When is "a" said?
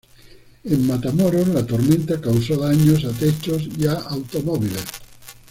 3.05-3.11, 3.85-3.91